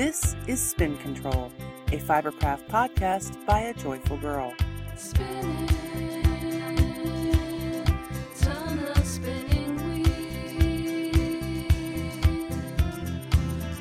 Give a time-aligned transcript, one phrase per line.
[0.00, 1.52] This is Spin Control,
[1.88, 4.54] a Fibercraft podcast by a joyful girl.
[4.96, 5.66] Spinning,
[8.40, 10.08] turn the spinning wheel.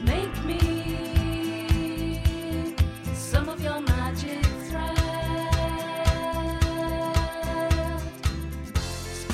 [0.04, 2.22] Make me
[3.14, 4.98] some of your magic thread.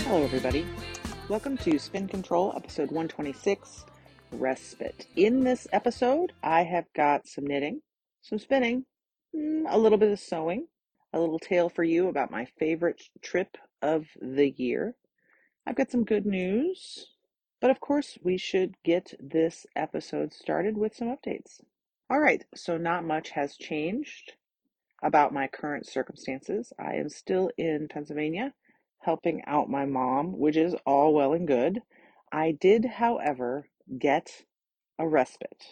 [0.06, 0.68] Hello, everybody.
[1.30, 3.86] Welcome to Spin Control, episode 126
[4.32, 5.08] Respite.
[5.16, 7.82] In this episode, I have got some knitting,
[8.22, 8.86] some spinning,
[9.36, 10.68] mm, a little bit of sewing,
[11.14, 14.96] a little tale for you about my favorite trip of the year.
[15.66, 17.08] I've got some good news,
[17.62, 21.62] but of course, we should get this episode started with some updates.
[22.10, 24.34] All right, so not much has changed
[25.02, 26.74] about my current circumstances.
[26.78, 28.54] I am still in Pennsylvania
[29.02, 31.82] helping out my mom, which is all well and good.
[32.32, 33.70] I did, however,
[34.00, 34.44] get
[35.00, 35.64] a respite.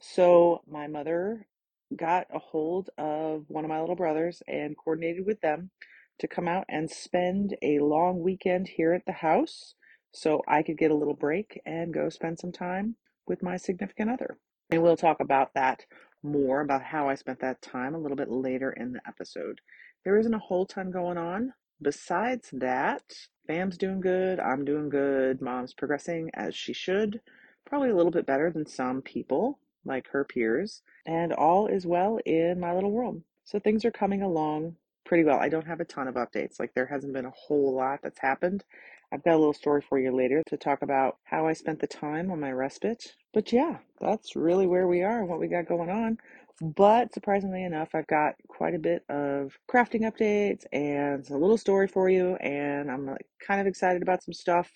[0.00, 1.46] So my mother
[1.94, 5.70] got a hold of one of my little brothers and coordinated with them
[6.18, 9.74] to come out and spend a long weekend here at the house
[10.12, 14.10] so I could get a little break and go spend some time with my significant
[14.10, 14.38] other.
[14.70, 15.84] And we'll talk about that
[16.22, 19.60] more about how I spent that time a little bit later in the episode.
[20.04, 21.52] There isn't a whole ton going on.
[21.80, 23.02] Besides that,
[23.46, 27.20] Fam's doing good, I'm doing good, Mom's progressing as she should,
[27.66, 32.18] probably a little bit better than some people, like her peers, and all is well
[32.24, 33.22] in my little world.
[33.44, 35.38] So things are coming along pretty well.
[35.38, 38.18] I don't have a ton of updates, like there hasn't been a whole lot that's
[38.18, 38.64] happened.
[39.12, 41.86] I've got a little story for you later to talk about how I spent the
[41.86, 43.14] time on my respite.
[43.32, 46.18] But yeah, that's really where we are and what we got going on.
[46.60, 51.86] But surprisingly enough, I've got quite a bit of crafting updates and a little story
[51.86, 54.70] for you, and I'm like kind of excited about some stuff.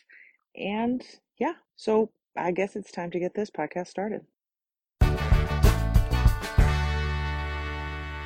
[0.55, 1.03] And
[1.39, 4.21] yeah, so I guess it's time to get this podcast started.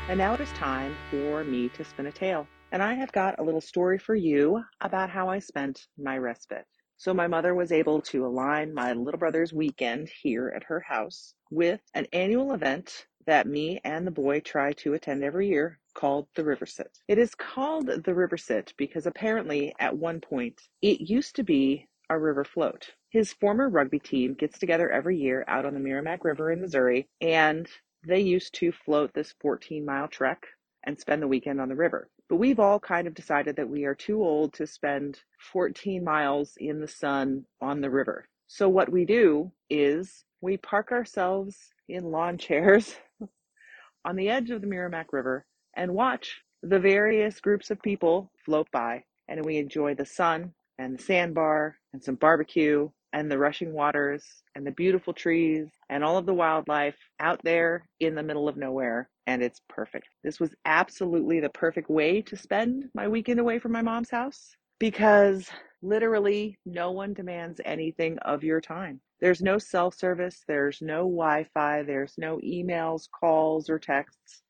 [0.07, 2.47] And now it is time for me to spin a tale.
[2.71, 6.67] And I have got a little story for you about how I spent my respite.
[6.99, 11.35] So, my mother was able to align my little brother's weekend here at her house
[11.51, 16.29] with an annual event that me and the boy try to attend every year called
[16.37, 16.99] the River Sit.
[17.09, 21.89] It is called the River Sit because apparently at one point it used to be
[22.11, 22.91] a river float.
[23.11, 27.09] His former rugby team gets together every year out on the Meramec River in Missouri
[27.21, 27.69] and
[28.07, 30.47] they used to float this 14 mile trek
[30.85, 32.09] and spend the weekend on the river.
[32.29, 35.19] But we've all kind of decided that we are too old to spend
[35.53, 38.29] 14 miles in the sun on the river.
[38.47, 41.57] So what we do is we park ourselves
[41.89, 42.97] in lawn chairs
[44.05, 48.71] on the edge of the Meramec River and watch the various groups of people float
[48.71, 49.05] by.
[49.29, 54.25] And we enjoy the sun and the sandbar and some barbecue and the rushing waters
[54.57, 58.57] and the beautiful trees and all of the wildlife out there in the middle of
[58.57, 59.09] nowhere.
[59.29, 60.09] And it's perfect.
[60.25, 64.57] This was absolutely the perfect way to spend my weekend away from my mom's house
[64.81, 65.49] because
[65.83, 69.01] literally no one demands anything of your time.
[69.21, 74.43] There's no cell service, there's no Wi Fi, there's no emails, calls, or texts.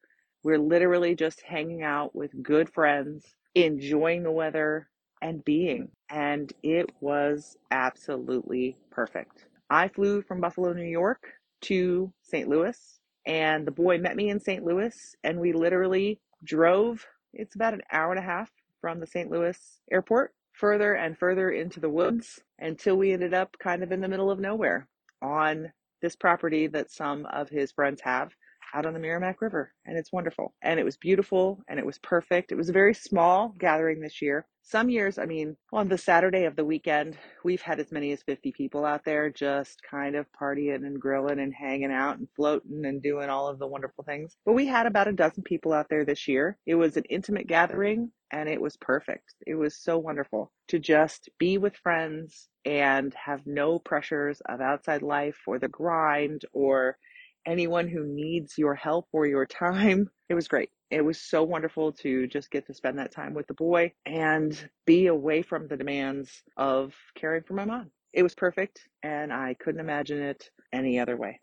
[0.42, 4.88] We're literally just hanging out with good friends, enjoying the weather,
[5.24, 5.88] and being.
[6.10, 9.46] And it was absolutely perfect.
[9.70, 12.46] I flew from Buffalo, New York to St.
[12.46, 14.62] Louis, and the boy met me in St.
[14.62, 17.06] Louis, and we literally drove.
[17.32, 18.50] It's about an hour and a half
[18.82, 19.30] from the St.
[19.30, 19.58] Louis
[19.90, 24.08] airport further and further into the woods until we ended up kind of in the
[24.08, 24.86] middle of nowhere
[25.22, 28.34] on this property that some of his friends have
[28.74, 29.72] out on the Meramec River.
[29.86, 30.54] And it's wonderful.
[30.62, 32.52] And it was beautiful and it was perfect.
[32.52, 34.46] It was a very small gathering this year.
[34.66, 38.22] Some years, I mean, on the Saturday of the weekend, we've had as many as
[38.22, 42.86] 50 people out there just kind of partying and grilling and hanging out and floating
[42.86, 44.36] and doing all of the wonderful things.
[44.46, 46.56] But we had about a dozen people out there this year.
[46.66, 49.34] It was an intimate gathering and it was perfect.
[49.46, 55.02] It was so wonderful to just be with friends and have no pressures of outside
[55.02, 56.96] life or the grind or
[57.46, 60.10] anyone who needs your help or your time.
[60.30, 60.70] It was great.
[60.90, 64.70] It was so wonderful to just get to spend that time with the boy and
[64.86, 67.90] be away from the demands of caring for my mom.
[68.14, 71.40] It was perfect, and I couldn't imagine it any other way.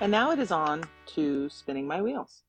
[0.00, 0.84] And now it is on
[1.14, 2.42] to spinning my wheels.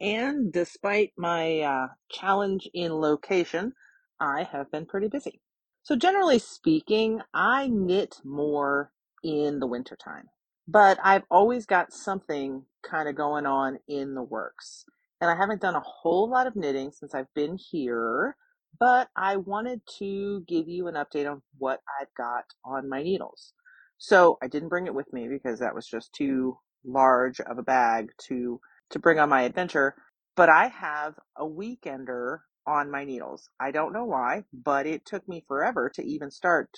[0.00, 3.72] And despite my uh, challenge in location,
[4.18, 5.41] I have been pretty busy.
[5.84, 8.92] So, generally speaking, I knit more
[9.24, 10.28] in the wintertime,
[10.68, 14.84] but I've always got something kind of going on in the works.
[15.20, 18.36] And I haven't done a whole lot of knitting since I've been here,
[18.80, 23.54] but I wanted to give you an update on what I've got on my needles.
[23.98, 27.62] So I didn't bring it with me because that was just too large of a
[27.64, 29.96] bag to to bring on my adventure.
[30.36, 33.48] But I have a weekender on my needles.
[33.60, 36.70] I don't know why, but it took me forever to even start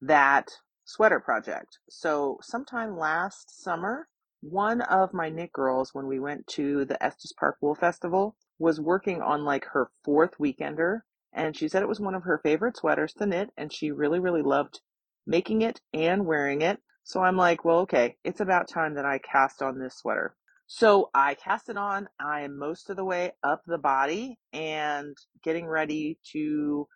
[0.00, 0.50] that
[0.84, 1.78] sweater project.
[1.88, 4.08] So sometime last summer,
[4.40, 8.80] one of my knit girls, when we went to the Estes Park Wool Festival, was
[8.80, 11.00] working on like her fourth weekender.
[11.32, 14.18] And she said it was one of her favorite sweaters to knit, and she really,
[14.18, 14.80] really loved
[15.26, 16.80] making it and wearing it.
[17.04, 20.34] So I'm like, well, okay, it's about time that I cast on this sweater.
[20.68, 22.08] So I cast it on.
[22.20, 26.88] I am most of the way up the body and getting ready to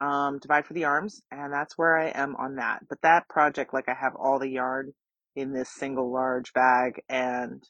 [0.00, 2.80] um, divide for the arms, and that's where I am on that.
[2.88, 4.94] But that project, like I have all the yarn
[5.36, 7.62] in this single large bag and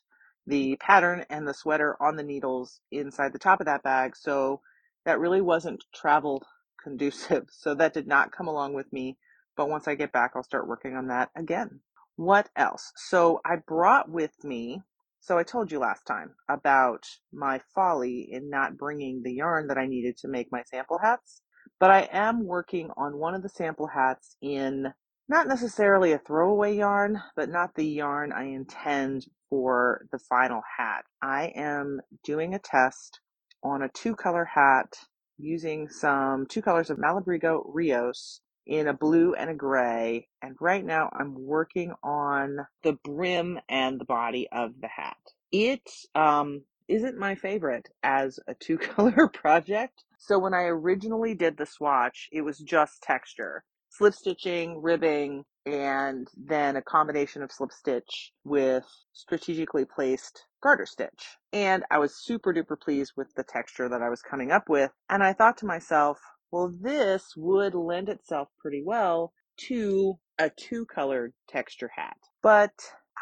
[0.47, 4.17] the pattern and the sweater on the needles inside the top of that bag.
[4.17, 4.62] So
[5.07, 6.45] that really wasn't travel
[6.83, 7.47] conducive.
[7.53, 9.19] So that did not come along with me.
[9.57, 11.81] But once I get back, I'll start working on that again.
[12.17, 12.93] What else?
[12.97, 14.83] So I brought with me,
[15.20, 19.78] so I told you last time about my folly in not bringing the yarn that
[19.78, 21.43] I needed to make my sample hats.
[21.78, 24.93] But I am working on one of the sample hats in
[25.28, 31.05] not necessarily a throwaway yarn, but not the yarn I intend for the final hat.
[31.23, 33.20] I am doing a test
[33.62, 34.94] on a two color hat
[35.38, 40.29] using some two colors of Malabrigo Rios in a blue and a gray.
[40.43, 45.17] And right now I'm working on the brim and the body of the hat.
[45.53, 50.05] It um, isn't my favorite as a two color project.
[50.19, 56.29] So when I originally did the swatch, it was just texture slip stitching, ribbing, and
[56.37, 61.37] then a combination of slip stitch with strategically placed garter stitch.
[61.53, 64.91] And I was super duper pleased with the texture that I was coming up with.
[65.09, 66.19] And I thought to myself,
[66.50, 69.32] well, this would lend itself pretty well
[69.69, 72.17] to a two colored texture hat.
[72.43, 72.73] But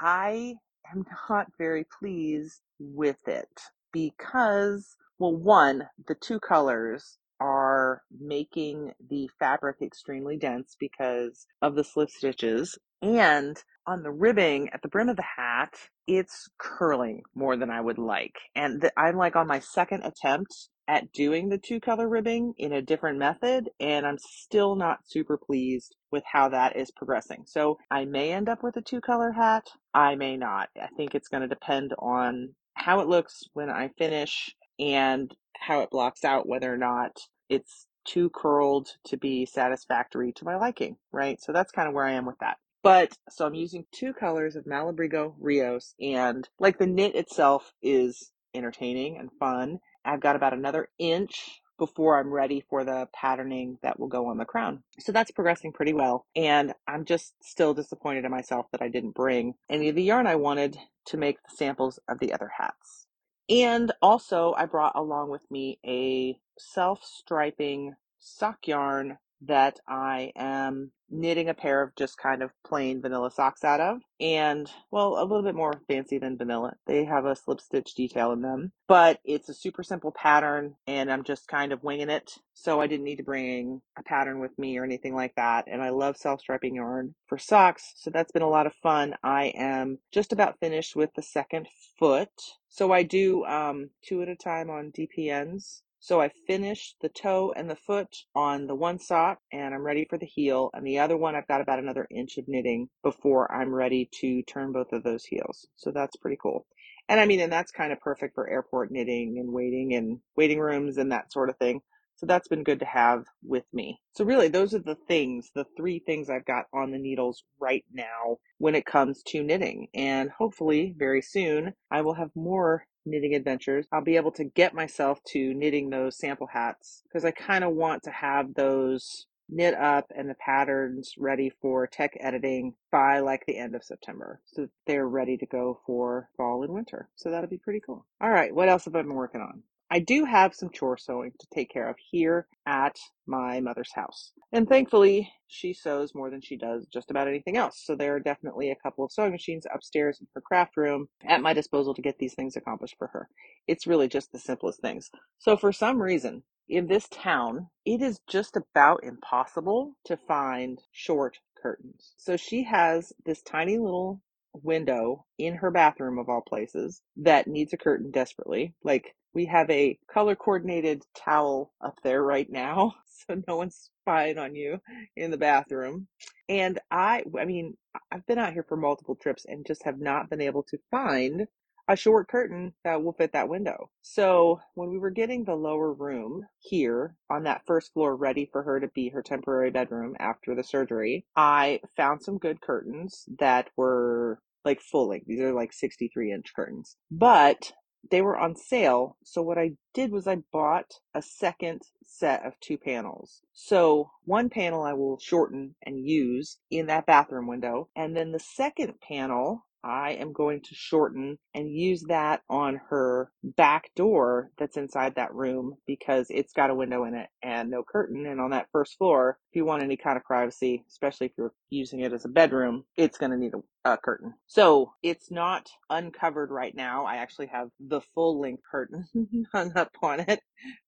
[0.01, 0.55] I
[0.93, 3.61] am not very pleased with it
[3.93, 11.85] because, well, one, the two colors are making the fabric extremely dense because of the
[11.85, 12.79] slip stitches.
[13.01, 15.73] And on the ribbing at the brim of the hat,
[16.09, 18.35] it's curling more than I would like.
[18.57, 22.73] And the, I'm like on my second attempt at doing the two color ribbing in
[22.73, 27.45] a different method, and I'm still not super pleased with how that is progressing.
[27.47, 29.69] So I may end up with a two color hat.
[29.93, 30.71] I may not.
[30.81, 35.81] I think it's going to depend on how it looks when I finish and how
[35.81, 37.19] it blocks out whether or not
[37.51, 41.39] it's too curled to be satisfactory to my liking, right?
[41.43, 42.57] So that's kind of where I am with that.
[42.83, 48.31] But so I'm using two colors of Malabrigo Rios, and like the knit itself is
[48.55, 49.81] entertaining and fun.
[50.09, 54.39] I've got about another inch before I'm ready for the patterning that will go on
[54.39, 54.83] the crown.
[54.99, 56.27] So that's progressing pretty well.
[56.35, 60.27] And I'm just still disappointed in myself that I didn't bring any of the yarn
[60.27, 60.77] I wanted
[61.07, 63.07] to make the samples of the other hats.
[63.49, 70.93] And also, I brought along with me a self striping sock yarn that I am
[71.11, 74.01] knitting a pair of just kind of plain vanilla socks out of.
[74.21, 76.75] And, well, a little bit more fancy than vanilla.
[76.87, 81.11] They have a slip stitch detail in them, but it's a super simple pattern and
[81.11, 82.33] I'm just kind of winging it.
[82.55, 85.67] So I didn't need to bring a pattern with me or anything like that.
[85.69, 87.93] And I love self striping yarn for socks.
[87.97, 89.15] So that's been a lot of fun.
[89.23, 91.69] I am just about finished with the second
[91.99, 92.29] foot.
[92.69, 95.83] So I do um, two at a time on DPNs.
[96.01, 100.07] So I finished the toe and the foot on the one sock and I'm ready
[100.09, 100.71] for the heel.
[100.73, 104.43] And the other one, I've got about another inch of knitting before I'm ready to
[104.43, 105.67] turn both of those heels.
[105.77, 106.67] So that's pretty cool.
[107.09, 110.61] And I mean, and that's kind of perfect for airport knitting and waiting and waiting
[110.61, 111.81] rooms and that sort of thing.
[112.17, 114.01] So that's been good to have with me.
[114.13, 117.85] So really, those are the things, the three things I've got on the needles right
[117.93, 119.87] now when it comes to knitting.
[119.95, 123.87] And hopefully, very soon, I will have more knitting adventures.
[123.93, 127.75] I'll be able to get myself to knitting those sample hats because I kind of
[127.75, 133.45] want to have those knit up and the patterns ready for tech editing by like
[133.47, 134.41] the end of September.
[134.47, 137.09] So they're ready to go for fall and winter.
[137.17, 138.05] So that'll be pretty cool.
[138.21, 139.63] All right, what else have I been working on?
[139.91, 144.33] I do have some chore sewing to take care of here at my mother's house.
[144.53, 147.83] And thankfully, she sews more than she does just about anything else.
[147.85, 151.41] So there are definitely a couple of sewing machines upstairs in her craft room at
[151.41, 153.29] my disposal to get these things accomplished for her.
[153.67, 155.11] It's really just the simplest things.
[155.39, 161.39] So for some reason, in this town, it is just about impossible to find short
[161.63, 162.13] curtains.
[162.19, 164.21] So she has this tiny little
[164.53, 168.75] window in her bathroom of all places that needs a curtain desperately.
[168.85, 174.37] Like we have a color coordinated towel up there right now, so no one's spying
[174.37, 174.81] on you
[175.17, 176.09] in the bathroom.
[176.49, 177.77] And I, I mean,
[178.11, 181.47] I've been out here for multiple trips and just have not been able to find
[181.87, 183.91] a short curtain that will fit that window.
[184.03, 188.65] So when we were getting the lower room here on that first floor ready for
[188.65, 193.69] her to be her temporary bedroom after the surgery, I found some good curtains that
[193.77, 195.29] were like full length.
[195.29, 197.71] These are like 63 inch curtains, but
[198.11, 199.17] they were on sale.
[199.25, 203.43] So what I did was I bought a second set of two panels.
[203.53, 207.89] So one panel I will shorten and use in that bathroom window.
[207.97, 213.31] And then the second panel I am going to shorten and use that on her
[213.43, 217.83] back door that's inside that room because it's got a window in it and no
[217.83, 218.27] curtain.
[218.27, 221.53] And on that first floor, if you want any kind of privacy, especially if you're
[221.71, 224.35] using it as a bedroom, it's going to need a, a curtain.
[224.47, 227.07] So it's not uncovered right now.
[227.07, 229.07] I actually have the full length curtain
[229.53, 230.41] hung up on it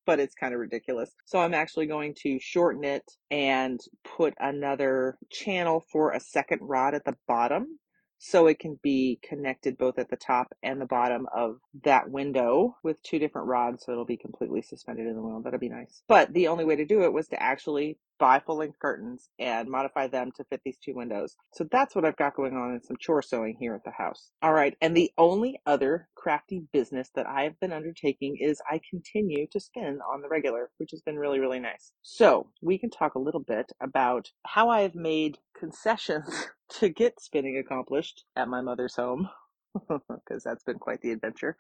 [0.06, 1.10] but it's kind of ridiculous.
[1.24, 3.80] So I'm actually going to shorten it and
[4.16, 7.78] put another channel for a second rod at the bottom
[8.22, 12.76] so it can be connected both at the top and the bottom of that window
[12.82, 16.02] with two different rods so it'll be completely suspended in the window that'll be nice.
[16.06, 19.68] But the only way to do it was to actually buy full length curtains and
[19.70, 21.36] modify them to fit these two windows.
[21.54, 24.30] So that's what i've got going on in some chore sewing here at the house.
[24.42, 28.80] All right and the only other crafty business that i have been undertaking is i
[28.90, 31.92] continue to spin on the regular which has been really really nice.
[32.02, 36.48] So we can talk a little bit about how i have made concessions
[36.80, 39.28] to get spinning accomplished at my mother's home
[39.88, 41.56] because that's been quite the adventure.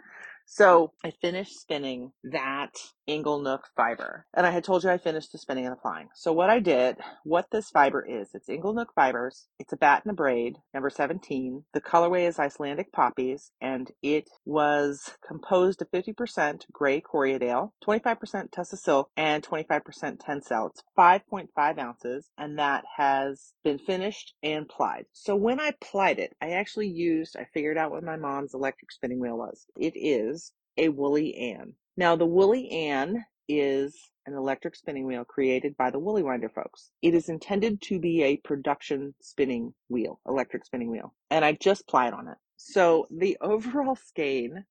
[0.46, 2.74] So I finished spinning that
[3.10, 4.26] Inglenook fiber.
[4.34, 6.08] And I had told you I finished the spinning and applying.
[6.14, 9.48] So what I did, what this fiber is, it's Inglenook fibers.
[9.58, 11.64] It's a bat and a braid, number 17.
[11.74, 18.76] The colorway is Icelandic poppies, and it was composed of 50% gray Corriedale, 25% Tussah
[18.76, 19.82] silk, and 25%
[20.18, 20.70] Tencel.
[20.70, 25.06] It's 5.5 ounces, and that has been finished and plied.
[25.12, 28.92] So when I plied it, I actually used, I figured out what my mom's electric
[28.92, 29.66] spinning wheel was.
[29.76, 31.74] It is a Woolly Ann.
[32.00, 36.92] Now, the Woolly Ann is an electric spinning wheel created by the Woolee Winder folks.
[37.02, 41.86] It is intended to be a production spinning wheel, electric spinning wheel, and I just
[41.86, 42.38] plied on it.
[42.56, 44.64] So the overall skein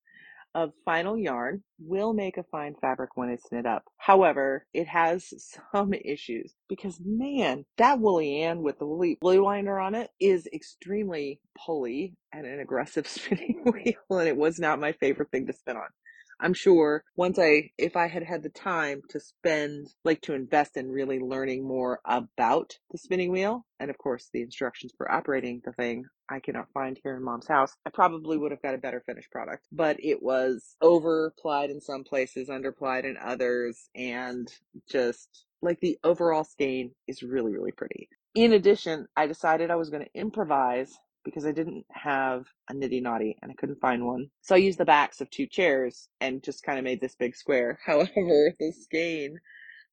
[0.55, 3.83] of final yarn will make a fine fabric when it's knit up.
[3.97, 5.31] However, it has
[5.71, 10.47] some issues because man, that woolly Ann with the woolly Woolee Winder on it is
[10.51, 15.53] extremely pulley and an aggressive spinning wheel, and it was not my favorite thing to
[15.53, 15.89] spin on.
[16.39, 20.77] I'm sure once I, if I had had the time to spend, like to invest
[20.77, 25.61] in really learning more about the spinning wheel, and of course the instructions for operating
[25.65, 28.79] the thing, I cannot find here in mom's house, I probably would have got a
[28.79, 29.67] better finished product.
[29.71, 34.47] But it was overplied in some places, underplied in others, and
[34.89, 38.07] just like the overall skein is really, really pretty.
[38.35, 43.01] In addition, I decided I was going to improvise because I didn't have a niddy
[43.01, 44.27] noddy and I couldn't find one.
[44.41, 47.35] So I used the backs of two chairs and just kind of made this big
[47.35, 47.79] square.
[47.85, 49.39] However, the skein,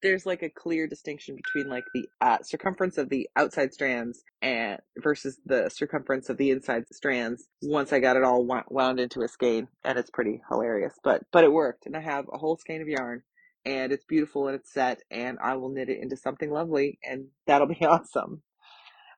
[0.03, 4.79] there's like a clear distinction between like the uh, circumference of the outside strands and
[5.03, 7.49] versus the circumference of the inside strands.
[7.63, 11.45] Once I got it all wound into a skein, and it's pretty hilarious, but but
[11.45, 13.23] it worked, and I have a whole skein of yarn.
[13.65, 17.27] And it's beautiful and it's set, and I will knit it into something lovely, and
[17.49, 18.43] that'll be awesome.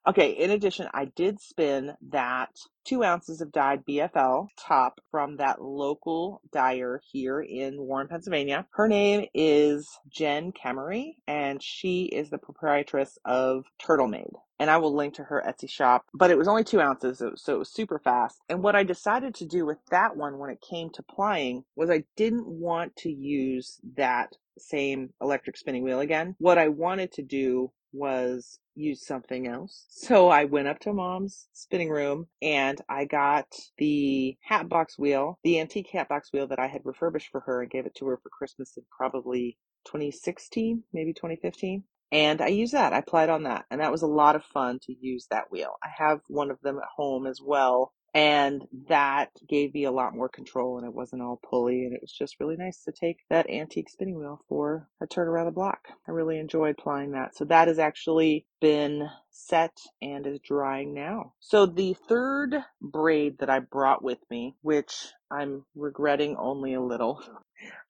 [0.07, 2.49] Okay, in addition, I did spin that
[2.85, 8.67] two ounces of dyed BFL top from that local dyer here in Warren, Pennsylvania.
[8.71, 14.33] Her name is Jen Kemery, and she is the proprietress of Turtle Made.
[14.59, 17.55] And I will link to her Etsy shop, but it was only two ounces, so
[17.55, 18.38] it was super fast.
[18.49, 21.90] And what I decided to do with that one when it came to plying was
[21.90, 26.35] I didn't want to use that same electric spinning wheel again.
[26.38, 29.87] What I wanted to do was use something else.
[30.09, 35.61] So I went up to mom's spinning room and I got the Hatbox wheel, the
[35.61, 38.31] antique Hatbox wheel that I had refurbished for her and gave it to her for
[38.31, 41.85] Christmas in probably 2016, maybe 2015.
[42.11, 42.95] And I used that.
[42.95, 43.67] I plied on that.
[43.71, 45.75] And that was a lot of fun to use that wheel.
[45.83, 50.15] I have one of them at home as well and that gave me a lot
[50.15, 53.19] more control and it wasn't all pulley and it was just really nice to take
[53.31, 57.37] that antique spinning wheel for a turn around the block i really enjoyed plying that
[57.37, 63.50] so that has actually been set and is drying now so the third braid that
[63.50, 67.23] i brought with me which i'm regretting only a little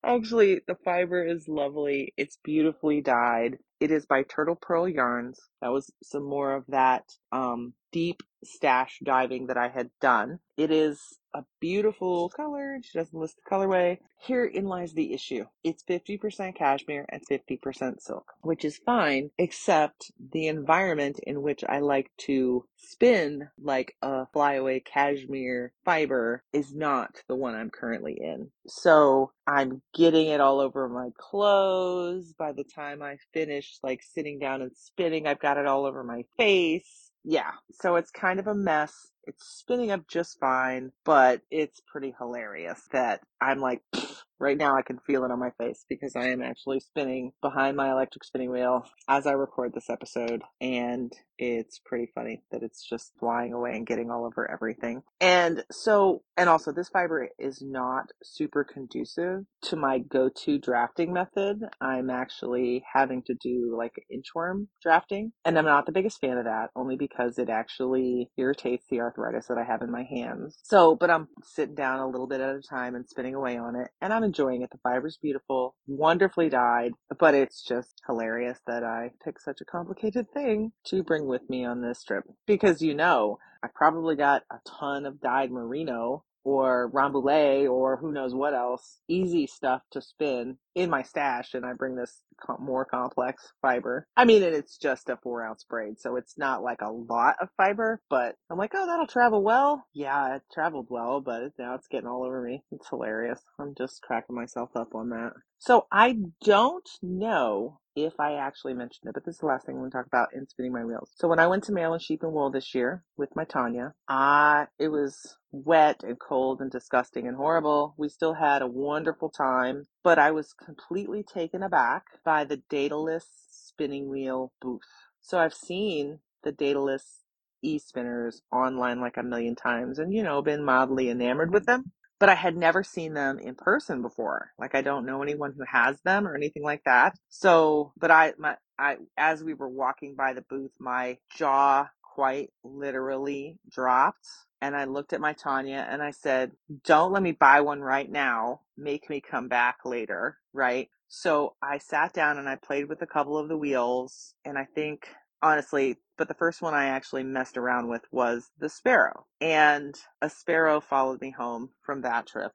[0.05, 2.15] Actually, the fiber is lovely.
[2.17, 3.59] It's beautifully dyed.
[3.81, 5.41] It is by Turtle Pearl Yarns.
[5.61, 10.41] That was some more of that um, deep stash diving that I had done.
[10.57, 12.79] It is a beautiful color.
[12.83, 13.99] She doesn't list the colorway.
[14.21, 15.45] Herein lies the issue.
[15.63, 21.79] It's 50% cashmere and 50% silk, which is fine, except the environment in which I
[21.79, 28.51] like to spin like a flyaway cashmere fiber is not the one I'm currently in.
[28.67, 32.33] So I'm getting it all over my clothes.
[32.33, 36.03] By the time I finish like sitting down and spinning, I've got it all over
[36.03, 39.13] my face yeah, so it's kind of a mess.
[39.25, 43.83] It's spinning up just fine, but it's pretty hilarious that I'm like,
[44.41, 47.77] right now I can feel it on my face because I am actually spinning behind
[47.77, 50.43] my electric spinning wheel as I record this episode.
[50.61, 55.03] And it's pretty funny that it's just flying away and getting all over everything.
[55.21, 61.13] And so, and also, this fiber is not super conducive to my go to drafting
[61.13, 61.61] method.
[61.81, 66.45] I'm actually having to do like inchworm drafting, and I'm not the biggest fan of
[66.45, 70.59] that only because it actually irritates the arthritis that I have in my hands.
[70.63, 73.77] So, but I'm sitting down a little bit at a time and spinning away on
[73.77, 74.71] it, and I'm enjoying it.
[74.71, 80.31] The fiber's beautiful, wonderfully dyed, but it's just hilarious that I picked such a complicated
[80.33, 84.59] thing to bring with me on this trip because you know I probably got a
[84.67, 90.57] ton of dyed merino or rambouillet or who knows what else easy stuff to spin
[90.75, 92.23] in my stash and i bring this
[92.59, 94.07] more complex fiber.
[94.17, 97.37] I mean and it's just a four ounce braid so it's not like a lot
[97.41, 99.85] of fiber but i'm like oh that'll travel well.
[99.95, 102.63] Yeah it traveled well but now it's getting all over me.
[102.73, 103.41] It's hilarious.
[103.59, 105.33] I'm just cracking myself up on that.
[105.59, 109.75] So i don't know if I actually mentioned it, but this is the last thing
[109.75, 111.11] I'm going to talk about in spinning my wheels.
[111.17, 114.67] So when I went to Maryland Sheep and Wool this year with my Tanya, I
[114.79, 117.95] it was wet and cold and disgusting and horrible.
[117.97, 123.27] We still had a wonderful time, but I was completely taken aback by the Daedalus
[123.51, 124.83] spinning wheel booth.
[125.23, 127.23] So I've seen the Daedalus
[127.63, 131.85] e-spinners online like a million times and you know been mildly enamored with them
[132.21, 134.53] but I had never seen them in person before.
[134.59, 137.17] Like I don't know anyone who has them or anything like that.
[137.31, 142.51] So, but I, my, I, as we were walking by the booth, my jaw quite
[142.65, 144.29] literally dropped.
[144.63, 146.53] And I looked at my Tanya and I said,
[146.85, 148.63] don't let me buy one right now.
[148.79, 150.39] Make me come back later.
[150.55, 150.89] Right.
[151.09, 154.35] So I sat down and I played with a couple of the wheels.
[154.45, 155.09] And I think
[155.43, 159.27] honestly, but the first one I actually messed around with was the sparrow.
[159.41, 162.53] And a sparrow followed me home from that trip.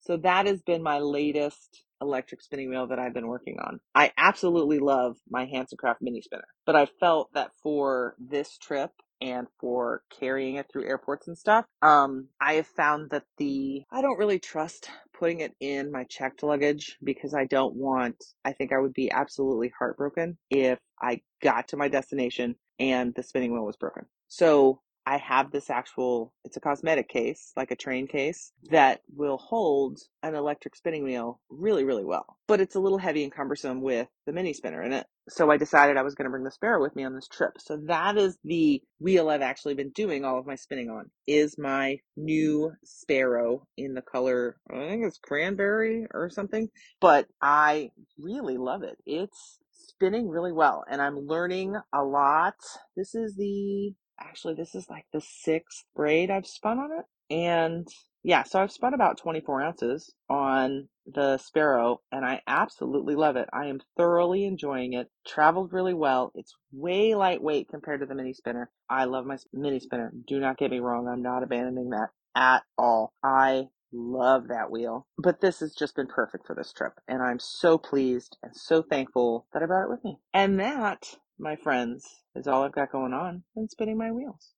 [0.00, 3.80] So that has been my latest electric spinning wheel that I've been working on.
[3.94, 8.90] I absolutely love my Hansen Craft mini spinner, but I felt that for this trip
[9.20, 14.00] and for carrying it through airports and stuff, um, I have found that the I
[14.00, 14.88] don't really trust
[15.20, 18.16] putting it in my checked luggage because I don't want.
[18.44, 23.22] I think I would be absolutely heartbroken if I got to my destination and the
[23.22, 24.06] spinning wheel was broken.
[24.28, 29.38] So I have this actual, it's a cosmetic case, like a train case, that will
[29.38, 32.36] hold an electric spinning wheel really, really well.
[32.46, 35.06] But it's a little heavy and cumbersome with the mini spinner in it.
[35.28, 37.52] So I decided I was going to bring the Sparrow with me on this trip.
[37.58, 41.56] So that is the wheel I've actually been doing all of my spinning on, is
[41.58, 46.68] my new Sparrow in the color, I think it's cranberry or something.
[47.00, 48.96] But I really love it.
[49.06, 52.56] It's spinning really well and I'm learning a lot.
[52.96, 57.04] This is the actually this is like the sixth braid I've spun on it.
[57.34, 57.86] And
[58.22, 63.48] yeah, so I've spun about 24 ounces on the Sparrow and I absolutely love it.
[63.52, 65.08] I am thoroughly enjoying it.
[65.26, 66.32] Traveled really well.
[66.34, 68.70] It's way lightweight compared to the mini spinner.
[68.88, 70.12] I love my mini spinner.
[70.26, 71.08] Do not get me wrong.
[71.08, 73.12] I'm not abandoning that at all.
[73.22, 75.06] I love that wheel.
[75.18, 76.94] But this has just been perfect for this trip.
[77.08, 80.18] And I'm so pleased and so thankful that I brought it with me.
[80.34, 84.52] And that, my friends, is all I've got going on and spinning my wheels.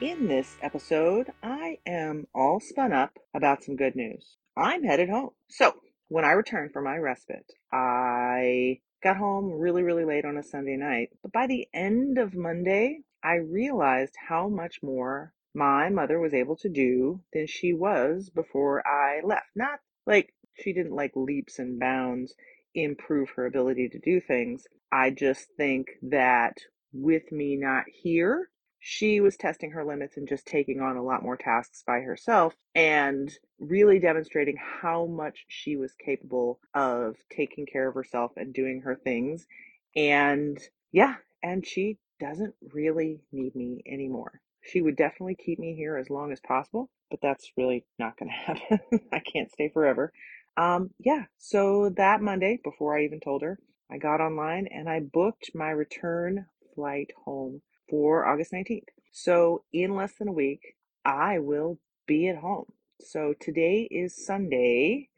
[0.00, 4.36] In this episode, I am all spun up about some good news.
[4.56, 5.30] I'm headed home.
[5.48, 5.74] So,
[6.08, 10.76] when I returned from my respite, I got home really, really late on a Sunday
[10.76, 11.10] night.
[11.22, 16.56] But by the end of Monday, I realized how much more my mother was able
[16.56, 19.46] to do than she was before I left.
[19.54, 22.34] Not like she didn't like leaps and bounds
[22.74, 24.66] improve her ability to do things.
[24.90, 26.58] I just think that
[26.92, 28.50] with me not here,
[28.84, 32.54] she was testing her limits and just taking on a lot more tasks by herself
[32.74, 38.80] and really demonstrating how much she was capable of taking care of herself and doing
[38.82, 39.46] her things.
[39.94, 40.58] And
[40.90, 44.40] yeah, and she doesn't really need me anymore.
[44.62, 48.30] She would definitely keep me here as long as possible, but that's really not going
[48.32, 48.80] to happen.
[49.12, 50.12] I can't stay forever.
[50.56, 53.58] Um, yeah, so that Monday, before I even told her,
[53.90, 58.88] I got online and I booked my return flight home for August 19th.
[59.12, 60.60] So, in less than a week,
[61.04, 62.66] I will be at home.
[63.00, 65.08] So, today is Sunday,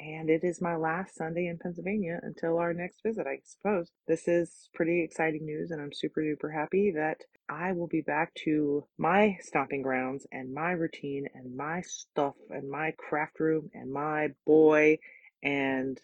[0.00, 3.90] and it is my last Sunday in Pennsylvania until our next visit, I suppose.
[4.08, 8.34] This is pretty exciting news, and I'm super duper happy that I will be back
[8.46, 13.92] to my stomping grounds and my routine and my stuff and my craft room and
[13.92, 14.98] my boy
[15.42, 15.98] and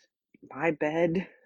[0.51, 1.27] my bed.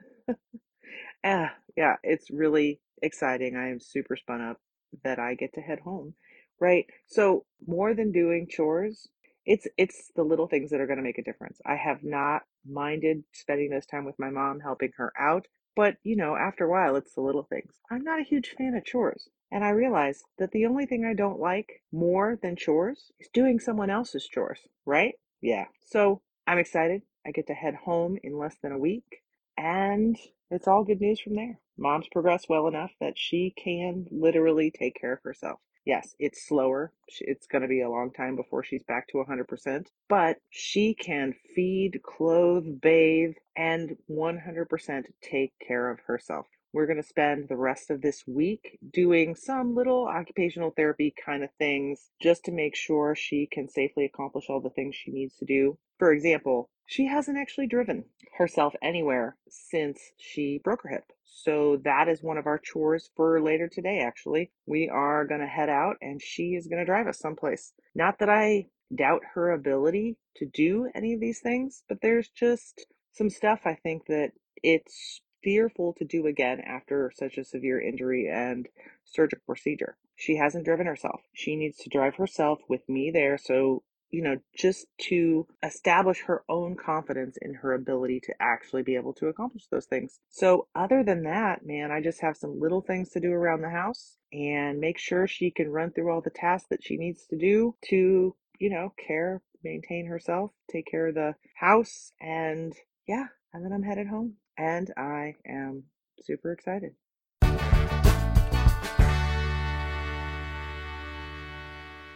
[1.24, 3.56] Ah, yeah, it's really exciting.
[3.56, 4.58] I am super spun up
[5.04, 6.14] that I get to head home,
[6.60, 6.86] right?
[7.06, 9.08] So more than doing chores,
[9.50, 11.60] it's it's the little things that are going to make a difference.
[11.66, 16.14] I have not minded spending this time with my mom, helping her out, but you
[16.14, 17.72] know, after a while, it's the little things.
[17.90, 21.14] I'm not a huge fan of chores, and I realize that the only thing I
[21.14, 25.14] don't like more than chores is doing someone else's chores, right?
[25.40, 25.64] Yeah.
[25.84, 27.02] So I'm excited.
[27.26, 29.22] I get to head home in less than a week.
[29.58, 30.16] And
[30.48, 31.58] it's all good news from there.
[31.76, 35.58] Mom's progressed well enough that she can literally take care of herself.
[35.86, 36.92] Yes, it's slower.
[37.20, 41.34] It's going to be a long time before she's back to 100%, but she can
[41.54, 46.46] feed, clothe, bathe, and 100% take care of herself.
[46.72, 51.42] We're going to spend the rest of this week doing some little occupational therapy kind
[51.42, 55.36] of things just to make sure she can safely accomplish all the things she needs
[55.38, 55.78] to do.
[56.00, 58.06] For example, she hasn't actually driven
[58.38, 61.12] herself anywhere since she broke her hip.
[61.26, 64.50] So that is one of our chores for later today, actually.
[64.64, 67.74] We are going to head out and she is going to drive us someplace.
[67.94, 72.86] Not that I doubt her ability to do any of these things, but there's just
[73.12, 74.32] some stuff I think that
[74.62, 78.66] it's fearful to do again after such a severe injury and
[79.04, 79.98] surgical procedure.
[80.16, 81.20] She hasn't driven herself.
[81.34, 86.42] She needs to drive herself with me there so you know, just to establish her
[86.49, 90.20] own confidence in her ability to actually be able to accomplish those things.
[90.29, 93.70] So, other than that, man, I just have some little things to do around the
[93.70, 97.37] house and make sure she can run through all the tasks that she needs to
[97.37, 102.75] do to, you know, care, maintain herself, take care of the house, and
[103.07, 104.35] yeah, and then I'm headed home.
[104.59, 105.85] And I am
[106.20, 106.94] super excited.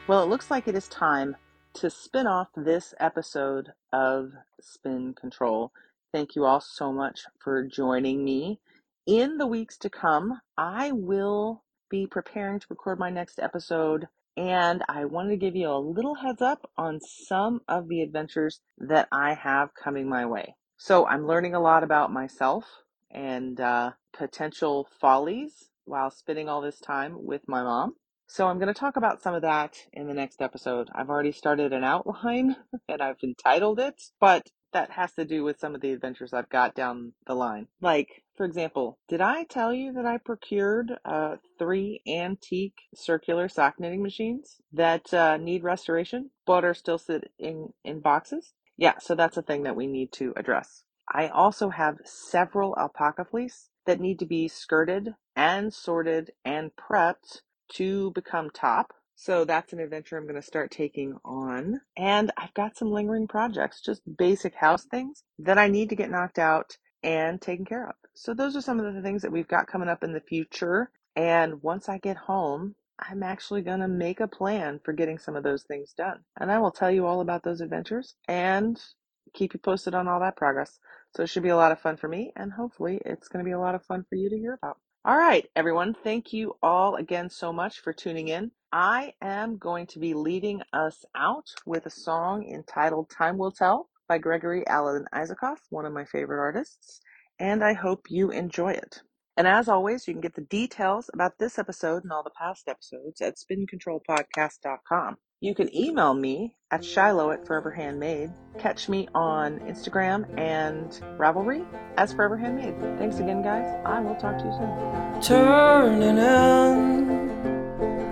[0.07, 1.37] Well, it looks like it is time
[1.75, 5.73] to spin off this episode of Spin Control.
[6.13, 8.61] Thank you all so much for joining me.
[9.07, 14.07] In the weeks to come, I will be preparing to record my next episode,
[14.37, 18.61] and I wanted to give you a little heads up on some of the adventures
[18.79, 20.55] that I have coming my way.
[20.77, 22.65] So, I'm learning a lot about myself
[23.11, 27.97] and uh, potential follies while spending all this time with my mom.
[28.27, 30.89] So I'm going to talk about some of that in the next episode.
[30.95, 32.57] I've already started an outline
[32.89, 36.49] and I've entitled it, but that has to do with some of the adventures I've
[36.49, 37.69] got down the line.
[37.81, 43.79] Like, for example, did I tell you that I procured uh, three antique circular sock
[43.79, 48.53] knitting machines that uh, need restoration but are still sitting in boxes?
[48.77, 50.83] Yeah, so that's a thing that we need to address.
[51.09, 57.43] I also have several alpaca fleece that need to be skirted and sorted and prepped
[57.75, 58.93] to become top.
[59.17, 61.81] So that's an adventure I'm going to start taking on.
[61.97, 66.11] And I've got some lingering projects, just basic house things that I need to get
[66.11, 67.95] knocked out and taken care of.
[68.15, 70.91] So those are some of the things that we've got coming up in the future.
[71.15, 75.37] And once I get home, I'm actually going to make a plan for getting some
[75.37, 76.21] of those things done.
[76.41, 78.81] And I will tell you all about those adventures and
[79.33, 80.79] keep you posted on all that progress.
[81.15, 83.49] So it should be a lot of fun for me, and hopefully, it's going to
[83.49, 84.79] be a lot of fun for you to hear about.
[85.07, 88.51] All right, everyone, thank you all again so much for tuning in.
[88.73, 93.91] I am going to be leading us out with a song entitled Time Will Tell
[94.09, 97.03] by Gregory Alan Isakov, one of my favorite artists,
[97.39, 99.03] and I hope you enjoy it.
[99.37, 102.67] And as always, you can get the details about this episode and all the past
[102.67, 105.17] episodes at spincontrolpodcast.com.
[105.45, 108.33] You can email me at Shiloh at Forever Handmade.
[108.59, 111.67] Catch me on Instagram and Ravelry
[111.99, 112.81] as Forever Handmade.
[112.99, 113.79] Thanks again, guys.
[113.85, 115.21] I will talk to you soon.
[115.21, 117.29] turning in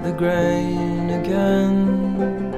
[0.02, 2.50] the grain again.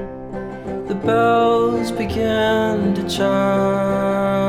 [0.88, 4.42] The bells begin to chime.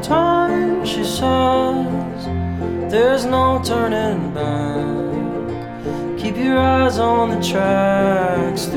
[0.00, 2.24] Time, she says,
[2.90, 5.12] there's no turning back.
[6.18, 8.70] Keep your eyes on the tracks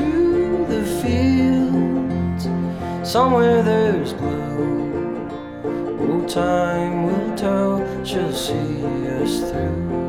[1.06, 2.44] fields.
[3.08, 5.28] Somewhere there's blue.
[6.00, 8.84] Oh, time will tell, she'll see
[9.22, 10.05] us through.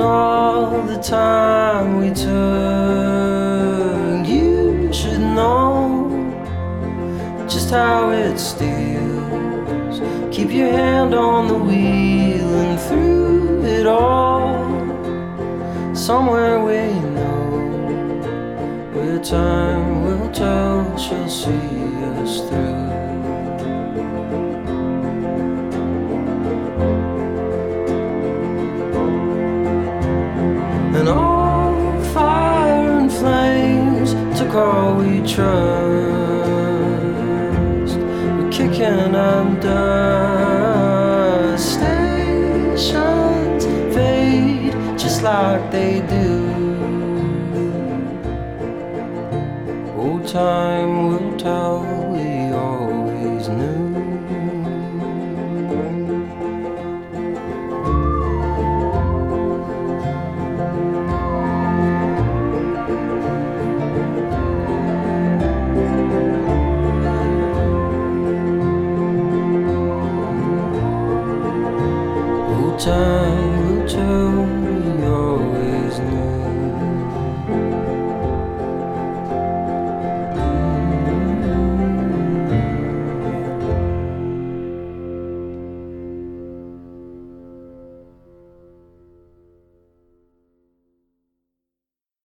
[0.00, 2.26] And all the time we took.
[4.26, 6.08] You should know
[7.48, 10.00] just how it steals.
[10.34, 14.64] Keep your hand on the wheel and through it all,
[15.94, 17.50] somewhere we know
[18.94, 21.76] where time will tell shall see
[22.16, 22.69] us through.
[34.54, 35.50] All we trust.
[37.98, 39.12] We're kicking
[39.60, 40.80] dust.
[41.74, 46.48] Stations fade just like they do.
[49.96, 51.99] Old time will tell